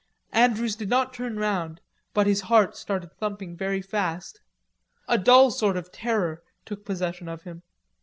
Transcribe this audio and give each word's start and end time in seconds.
Andrews 0.33 0.75
did 0.75 0.89
not 0.89 1.13
turn 1.13 1.37
round, 1.37 1.79
but 2.15 2.25
his 2.25 2.41
heart 2.49 2.75
started 2.75 3.11
thumping 3.19 3.55
very 3.55 3.83
fast. 3.83 4.41
A 5.07 5.19
dull 5.19 5.51
sort 5.51 5.77
of 5.77 5.91
terror 5.91 6.41
took 6.65 6.83
possession 6.83 7.29
of 7.29 7.43
him. 7.43 7.61